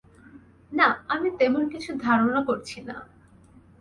না, 0.71 0.87
আমি 1.07 1.27
তেমন 1.39 1.63
কিছু 1.69 1.91
ধারণা 1.97 2.39
করছি 2.43 2.77
না। 2.81 2.95